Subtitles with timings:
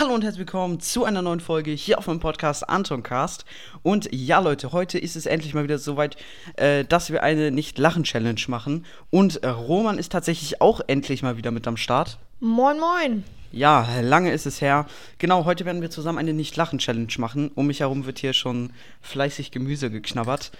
[0.00, 3.44] Hallo und herzlich willkommen zu einer neuen Folge hier auf meinem Podcast Antoncast.
[3.82, 6.16] Und ja, Leute, heute ist es endlich mal wieder soweit,
[6.54, 8.86] äh, dass wir eine Nicht-Lachen-Challenge machen.
[9.10, 12.20] Und äh, Roman ist tatsächlich auch endlich mal wieder mit am Start.
[12.38, 13.24] Moin, moin.
[13.50, 14.86] Ja, lange ist es her.
[15.18, 17.50] Genau, heute werden wir zusammen eine Nicht-Lachen-Challenge machen.
[17.56, 18.70] Um mich herum wird hier schon
[19.02, 20.52] fleißig Gemüse geknabbert.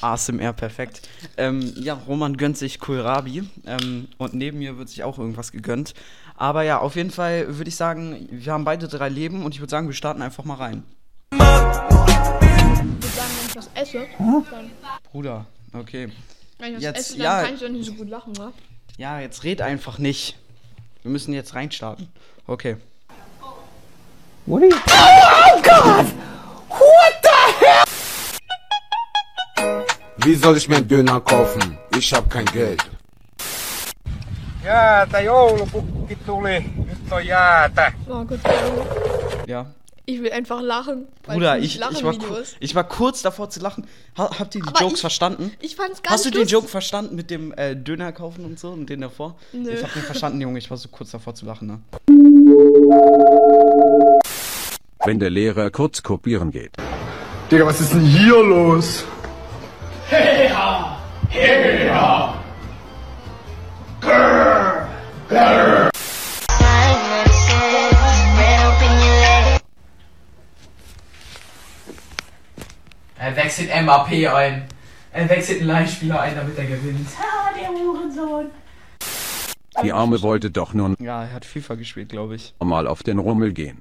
[0.00, 1.08] ASMR, perfekt.
[1.36, 5.94] Ähm, ja, Roman gönnt sich Kohlrabi ähm, und neben mir wird sich auch irgendwas gegönnt.
[6.42, 9.60] Aber ja, auf jeden Fall würde ich sagen, wir haben beide drei Leben und ich
[9.60, 10.82] würde sagen, wir starten einfach mal rein.
[11.30, 14.72] Ich würde sagen, wenn ich was esse, dann,
[15.04, 16.10] Bruder, okay.
[16.58, 17.42] wenn ich was Jetzt, esse, dann ja.
[17.44, 18.52] kann ich doch nicht so gut lachen, wa?
[18.96, 20.36] Ja, jetzt red einfach nicht.
[21.02, 22.08] Wir müssen jetzt reinstarten.
[22.48, 22.76] Okay.
[30.16, 31.78] Wie soll ich mir einen Döner kaufen?
[31.96, 32.82] Ich hab kein Geld.
[34.64, 36.60] Jäätä, joulupukki tuli.
[36.60, 37.92] Nyt on jäätä.
[38.08, 38.40] Oh Gott,
[39.46, 39.66] Ja.
[40.06, 41.08] ich will einfach lachen.
[41.26, 42.56] weil Bruder, ich, nicht ich, war, Lachenvideos.
[42.60, 43.86] ich war kurz davor zu lachen.
[44.18, 45.52] Ha, habt ihr die Aber Jokes ich- verstanden?
[45.60, 46.46] Ich fand's ganz Hast du den.
[46.46, 49.36] Joke verstanden mit dem äh, Döner kaufen und so und den davor?
[49.52, 49.70] Nö.
[49.70, 50.58] Ich hab den verstanden, Junge.
[50.58, 51.80] Ich war so kurz davor zu lachen, ne?
[55.04, 56.76] wenn der Lehrer kurz kopieren geht.
[57.50, 59.04] Digga, was ist denn hier los?
[60.10, 60.50] Er
[73.70, 74.64] wechselt MAP ein.
[75.12, 77.06] Er wechselt einen Leihspieler ein, damit er gewinnt.
[79.82, 82.54] Die Arme wollte doch nur Ja, er hat FIFA gespielt, glaube ich.
[82.60, 83.78] mal auf den Rummel gehen.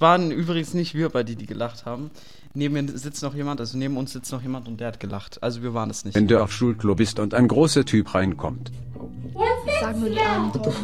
[0.00, 2.10] Das waren übrigens nicht wir, bei die die gelacht haben.
[2.54, 5.42] Neben mir sitzt noch jemand, also neben uns sitzt noch jemand und der hat gelacht.
[5.42, 6.14] Also wir waren es nicht.
[6.14, 8.72] Wenn du auf Schulklo bist und ein großer Typ reinkommt.
[9.82, 10.74] Sag nur die drauf.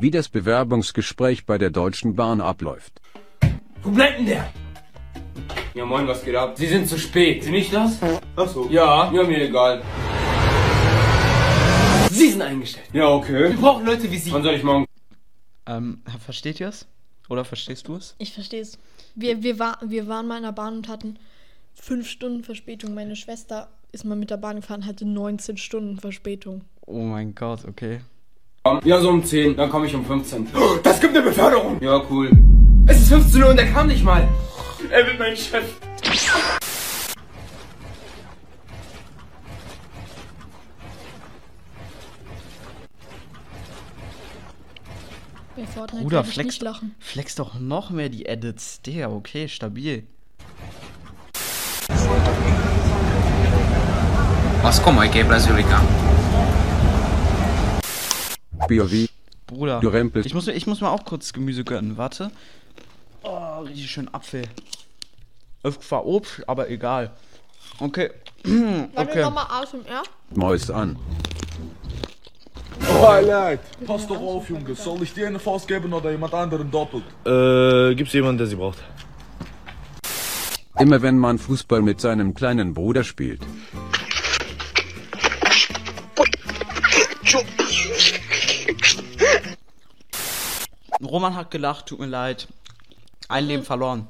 [0.00, 3.02] Wie das Bewerbungsgespräch bei der Deutschen Bahn abläuft.
[3.82, 4.48] Wo bleibt denn der?
[5.74, 6.54] Ja moin, was geht ab?
[6.56, 7.44] Sie sind zu spät.
[7.44, 7.98] Sind nicht das?
[8.36, 8.68] Achso.
[8.70, 9.12] Ja.
[9.12, 9.82] Ja, mir egal.
[12.10, 12.86] Sie sind eingestellt.
[12.92, 13.50] Ja, okay.
[13.50, 14.32] Wir brauchen Leute wie Sie.
[14.32, 14.86] Wann soll ich morgen?
[15.66, 16.86] Ähm, versteht ihr es?
[17.28, 18.16] Oder verstehst du es?
[18.18, 18.78] Ich versteh's.
[19.14, 21.18] Wir, wir, war, wir waren mal in der Bahn und hatten
[21.74, 22.94] fünf Stunden Verspätung.
[22.94, 26.62] Meine Schwester ist mal mit der Bahn gefahren, hatte 19 Stunden Verspätung.
[26.86, 28.00] Oh mein Gott, okay.
[28.84, 29.56] Ja, so um 10.
[29.56, 30.48] Dann komme ich um 15.
[30.82, 31.80] Das gibt eine Beförderung.
[31.80, 32.30] Ja, cool.
[32.86, 34.26] Es ist 15 Uhr und er kam nicht mal.
[34.90, 35.64] Er wird mein Chef.
[45.56, 46.94] Bei Fortnite Bruder, flex, nicht lachen.
[47.00, 48.80] flex doch noch mehr die Edits.
[48.82, 50.06] Der, okay, stabil.
[54.62, 55.24] Mas como é que é?
[58.68, 59.08] BOV,
[59.48, 60.26] Bruder, du rempelst.
[60.26, 61.96] ich muss, ich muss mir auch kurz Gemüse gönnen.
[61.96, 62.30] Warte.
[63.22, 64.46] Oh, richtig schön Apfel.
[65.64, 67.10] Es war Obst, aber egal.
[67.80, 68.10] Okay.
[68.44, 69.22] Warte okay.
[69.22, 70.04] nochmal ASMR.
[70.34, 70.96] Mäus an.
[73.00, 74.74] Pass doch auf, Junge.
[74.74, 77.04] Soll ich dir eine Faust geben oder jemand anderen doppelt?
[77.24, 78.78] Äh, gibt's jemanden, der sie braucht?
[80.78, 83.42] Immer wenn man Fußball mit seinem kleinen Bruder spielt.
[91.02, 92.46] Roman hat gelacht, tut mir leid.
[93.28, 94.08] Ein Leben verloren.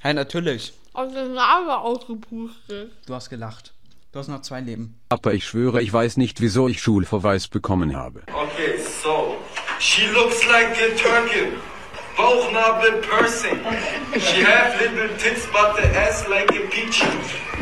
[0.00, 0.72] Hey, natürlich.
[0.92, 2.92] Aus der Nase ausgepustet.
[3.06, 3.72] Du hast gelacht.
[4.12, 4.98] Du hast noch zwei Leben.
[5.10, 8.22] Aber ich schwöre, ich weiß nicht, wieso ich Schulverweis bekommen habe.
[8.32, 9.36] Okay, so
[9.78, 11.52] she looks like a Turkin.
[12.16, 13.58] Bauchnabel pursing.
[14.18, 17.02] She have little tits, but the ass like a peach.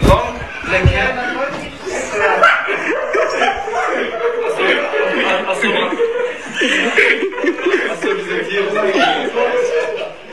[0.08, 1.36] Long black hair.
[5.48, 5.68] Achso,
[7.90, 8.70] Achso, diese Tiere.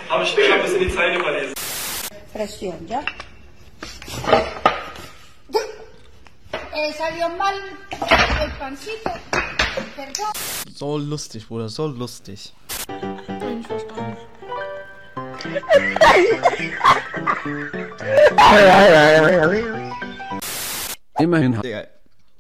[0.10, 1.54] Hab ich, ich hab es in die Zeile verlesen.
[2.34, 3.04] presión, ¿ya?
[6.92, 7.56] Salió mal
[8.42, 9.12] el pancito.
[9.96, 10.26] Perdón.
[10.76, 12.54] So lustig, Bruder, so lustig.
[12.86, 14.18] Verstanden.
[21.20, 21.88] Immerhin hat Der,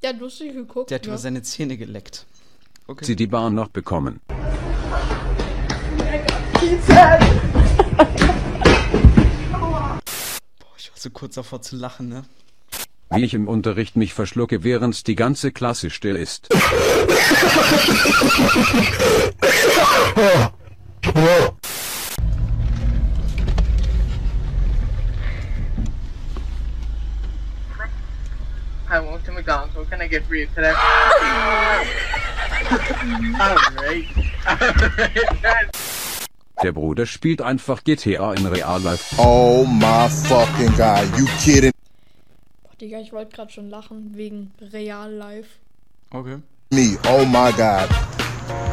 [0.01, 0.89] Der hat lustig geguckt.
[0.89, 1.18] der hat über ja.
[1.19, 2.25] seine Zähne geleckt.
[2.88, 3.06] Okay.
[3.06, 4.19] sie die Bahn noch bekommen.
[10.60, 12.24] Boah, ich war so kurz davor zu lachen, ne?
[13.15, 16.50] Wie ich im Unterricht mich verschlucke, während die ganze Klasse still ist.
[28.89, 29.75] Hi, welcome to McDonald's.
[29.75, 30.74] What can I get for you today?
[33.39, 34.06] Alright.
[36.63, 39.15] Der Bruder spielt einfach GTA in Real Life.
[39.18, 41.73] Oh my fucking god, you kidding
[42.83, 45.51] Digga, ich wollte gerade schon lachen wegen Real Life.
[46.12, 46.39] Okay.
[46.74, 46.97] me?
[47.07, 47.88] Oh my god.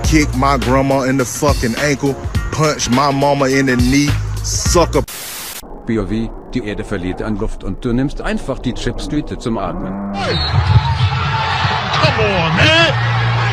[0.03, 2.17] Kick my grandma in the fucking ankle,
[2.51, 4.11] punch my mama in the knee,
[4.43, 5.05] sucker.
[5.87, 9.93] BOV, die Erde verliert an Luft und du nimmst einfach die Chipstüte zum Atmen.
[9.93, 10.25] Come
[12.19, 12.93] on, man.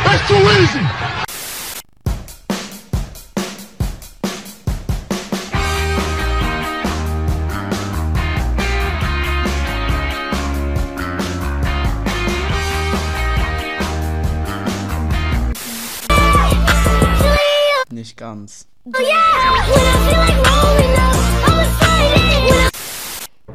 [0.06, 1.07] That's too easy.
[18.28, 18.68] Nicht ganz.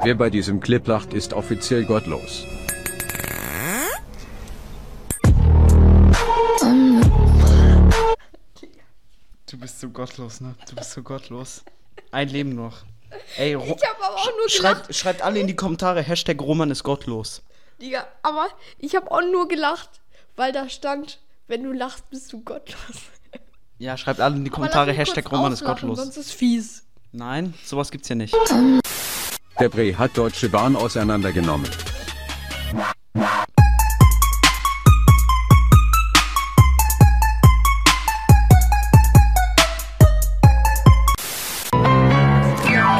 [0.02, 2.44] Wer bei diesem Clip lacht, ist offiziell gottlos.
[9.50, 10.54] Du bist so gottlos, ne?
[10.68, 11.64] Du bist so gottlos.
[12.10, 12.84] Ein Leben noch.
[13.36, 16.70] Ey, Ro Ich hab aber auch nur schreibt, schreibt alle in die Kommentare, Hashtag Roman
[16.70, 17.42] ist gottlos.
[17.80, 18.48] Digga, aber
[18.78, 20.00] ich habe auch nur gelacht,
[20.36, 23.02] weil da stand, wenn du lachst, bist du gottlos.
[23.82, 25.98] Ja, schreibt alle in die Kommentare, Hashtag Roman ist gottlos.
[25.98, 26.84] Sonst ist fies.
[27.10, 28.32] Nein, sowas gibt's hier nicht.
[29.58, 31.68] Der Bre hat Deutsche Bahn auseinandergenommen.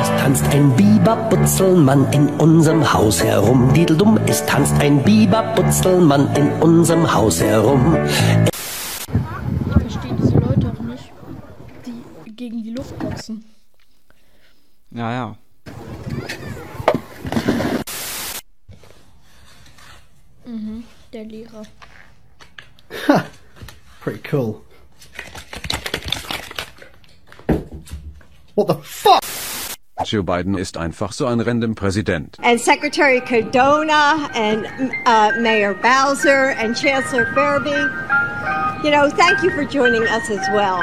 [0.01, 3.73] Es tanzt ein Biber-Butzelmann in unserem Haus herum.
[3.73, 7.97] Diedeldum, es tanzt ein Biber-Butzelmann in unserem Haus herum.
[10.95, 13.45] Ich verstehe diese Leute auch nicht, die gegen die Luft boxen.
[14.91, 15.37] Ja, ja.
[20.45, 21.63] Mhm, der Lehrer.
[24.01, 24.61] Pretty cool.
[28.55, 29.21] What the fuck?
[30.05, 32.37] Joe Biden ist einfach so ein random Präsident.
[32.43, 34.67] and Secretary Cardona and
[35.07, 37.89] uh, Mayor Bowser and Chancellor Farabee.
[38.83, 40.83] You know, thank you for joining us as well.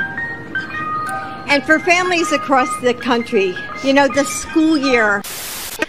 [1.49, 3.53] And for families across the country,
[3.83, 5.21] you know, the school year.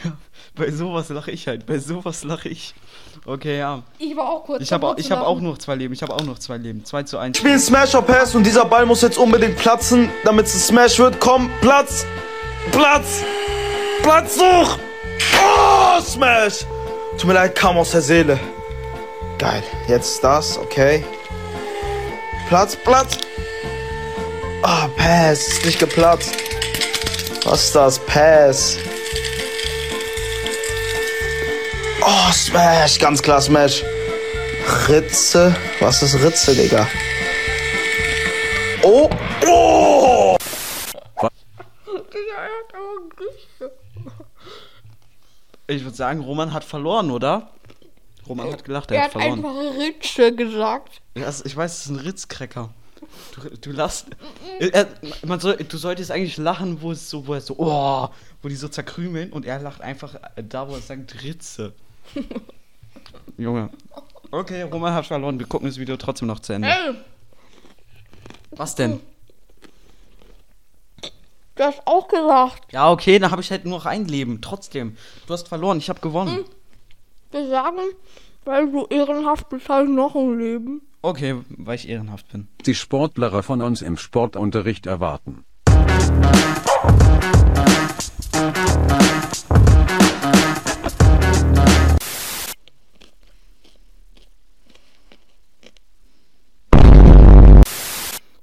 [0.56, 1.66] Bei sowas lache ich halt.
[1.66, 2.74] Bei sowas lache ich.
[3.26, 3.84] Okay, ja.
[3.98, 5.94] Ich war auch kurz Ich habe ich hab auch noch zwei Leben.
[5.94, 6.84] Ich habe auch noch zwei Leben.
[6.84, 7.36] 2 zu 1.
[7.36, 10.98] Ich spiele Smasher Pass und dieser Ball muss jetzt unbedingt platzen, damit es ein Smash
[10.98, 11.20] wird.
[11.20, 12.04] Komm, Platz!
[12.72, 13.22] Platz!
[14.02, 14.78] Platz such!
[15.38, 16.64] Oh, Smash!
[17.18, 18.40] Tut mir leid, kam aus der Seele.
[19.38, 19.62] Geil.
[19.86, 21.04] Jetzt das, okay.
[22.50, 23.16] Platz, Platz!
[24.64, 26.34] Ah, Pass, ist nicht geplatzt.
[27.44, 27.98] Was ist das?
[28.06, 28.76] Pass.
[32.02, 33.84] Oh, Smash, ganz klar Smash.
[34.88, 35.54] Ritze.
[35.78, 36.88] Was ist Ritze, Digga?
[38.82, 39.08] Oh!
[39.46, 40.36] Oh!
[45.68, 47.48] Ich würde sagen, Roman hat verloren, oder?
[48.28, 49.44] Roman hat gelacht, er, Er hat hat verloren.
[49.44, 51.00] einfach Ritsche gesagt.
[51.16, 52.70] Ja, es- ich weiß, es ist ein Ritzcracker.
[53.34, 54.06] Du, du lachst.
[54.60, 54.86] Er,
[55.26, 58.08] man soll, du solltest eigentlich lachen, wo es so, wo er so, oh,
[58.42, 61.72] wo die so zerkrümeln und er lacht einfach äh, da, wo er sagt Ritze.
[63.38, 63.70] Junge.
[64.30, 65.38] Okay, Roman hat verloren.
[65.38, 66.68] Wir gucken das Video trotzdem noch zu Ende.
[66.68, 66.94] Ey,
[68.52, 69.00] Was denn?
[71.56, 72.62] du hast auch gelacht.
[72.72, 74.40] Ja, okay, dann habe ich halt nur noch ein Leben.
[74.40, 74.96] Trotzdem.
[75.26, 76.44] Du hast verloren, ich habe gewonnen
[77.31, 77.81] Wir sagen,
[78.45, 80.81] weil du ehrenhaft bist, halt noch ein Leben.
[81.01, 82.47] Okay, weil ich ehrenhaft bin.
[82.65, 85.43] Die Sportler von uns im Sportunterricht erwarten.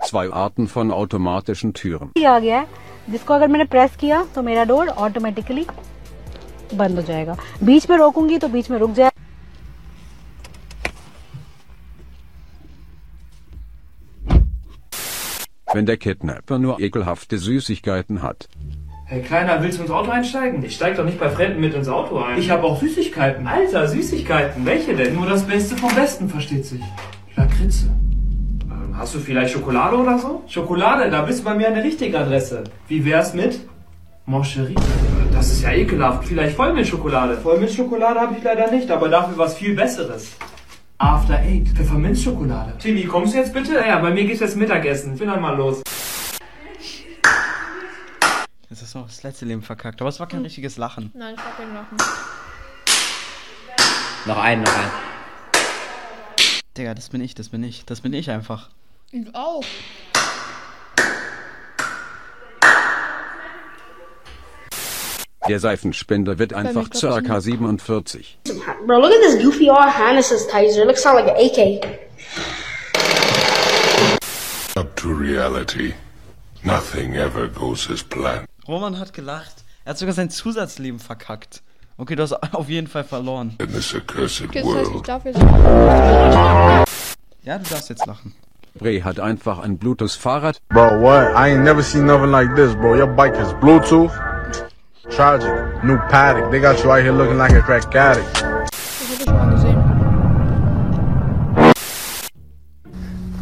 [0.05, 2.13] Zwei Arten von automatischen Türen.
[2.27, 2.67] आ गया है
[3.11, 5.67] जिसको अगर मैंने प्रेस किया तो मेरा door automatically
[6.75, 9.11] बंद हो जाएगा बीच में रोकूंगी तो बीच में रुक जाए
[15.75, 18.47] Wenn der Kidnapper nur ekelhafte Süßigkeiten hat.
[19.07, 20.63] Hey Kleiner, willst du ins Auto einsteigen?
[20.65, 22.39] Ich steig doch nicht bei Fremden mit ins Auto ein.
[22.39, 23.47] Ich habe auch Süßigkeiten.
[23.47, 24.67] Alter, Süßigkeiten.
[24.67, 25.15] Welche denn?
[25.15, 26.83] Nur das Beste vom Besten, versteht sich.
[27.37, 27.87] Lakritze.
[27.87, 30.43] Ähm, hast du vielleicht Schokolade oder so?
[30.47, 32.65] Schokolade, da bist du bei mir an der richtigen Adresse.
[32.89, 33.61] Wie wär's mit
[34.27, 34.77] Moncherie?
[35.38, 36.26] Das ist ja ekelhaft.
[36.28, 37.38] Vielleicht Vollmilchschokolade.
[37.38, 40.32] Vollmilchschokolade habe ich leider nicht, aber dafür was viel Besseres.
[40.98, 41.68] After Eight.
[41.70, 42.76] Pfefferminzschokolade.
[42.80, 43.76] Tilly, kommst du jetzt bitte?
[43.76, 45.14] Ja, bei mir geht's jetzt Mittagessen.
[45.14, 45.84] Ich bin dann mal los.
[48.72, 50.02] Hast du noch das letzte Leben verkackt.
[50.02, 50.46] Aber es war kein Hm.
[50.46, 51.12] richtiges Lachen.
[51.14, 51.98] Nein, ich war kein Lachen.
[54.26, 54.92] Noch einen, noch einen.
[56.76, 57.86] Digga, das bin ich, das bin ich.
[57.86, 58.70] Das bin ich einfach.
[59.12, 59.64] Ich auch.
[65.48, 68.40] Der Seifenspender wird einfach circa 47.
[68.86, 70.82] Bro, look at this goofy all Hannes's taser.
[70.82, 72.00] It looks sound like an AK.
[74.76, 75.94] Up to reality.
[76.64, 78.46] Nothing ever goes as planned.
[78.68, 79.64] Roman hat gelacht.
[79.86, 81.62] Er hat sogar sein Zusatzleben verkackt.
[81.98, 83.56] Okay, du hast auf jeden Fall verloren.
[83.60, 85.08] In this accursed Okay, ich world.
[85.08, 85.40] darf jetzt.
[87.44, 88.36] Ja, du darfst jetzt lachen.
[88.78, 90.60] Bray hat einfach ein Bluetooth-Fahrrad.
[90.70, 91.32] Bro, what?
[91.36, 92.96] I ain't never seen nothing like this, bro.
[92.96, 94.12] Your bike is Bluetooth.
[95.18, 95.84] Tragic.
[95.84, 96.52] New paddock.
[96.52, 98.44] They got you out here looking like a crack addict.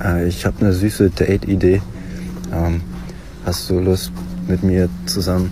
[0.01, 1.81] Äh, ich habe eine süße Date-Idee.
[2.53, 2.79] Ähm,
[3.45, 4.13] hast du Lust,
[4.47, 5.51] mit mir zusammen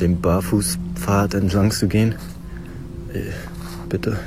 [0.00, 2.16] den Barfußpfad entlang zu gehen?
[3.14, 3.30] Äh,
[3.88, 4.18] bitte.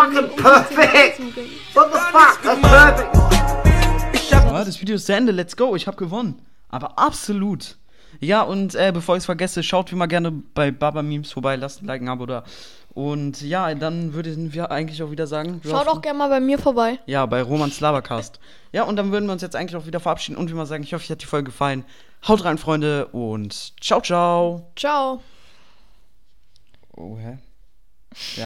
[0.00, 1.20] Fucking perfect!
[1.74, 2.40] What the fuck?
[2.42, 4.30] That's perfect!
[4.30, 5.30] Ja, das Video ist zu Ende.
[5.30, 5.76] Let's go.
[5.76, 6.40] Ich habe gewonnen.
[6.70, 7.76] Aber absolut.
[8.18, 11.56] Ja, und äh, bevor ich es vergesse, schaut wie mal gerne bei Baba Memes vorbei.
[11.56, 12.44] Lasst ein Like, ein Abo da.
[12.94, 15.60] Und ja, dann würden wir eigentlich auch wieder sagen.
[15.62, 16.98] wir Schaut auch gerne mal bei mir vorbei.
[17.04, 18.40] Ja, bei Romans Labercast.
[18.72, 20.82] Ja, und dann würden wir uns jetzt eigentlich auch wieder verabschieden und wie mal sagen,
[20.82, 21.84] ich hoffe, euch hat die Folge gefallen.
[22.26, 24.66] Haut rein, Freunde, und ciao, ciao.
[24.76, 25.20] Ciao.
[26.96, 27.36] Oh, hä?
[28.36, 28.38] Ja.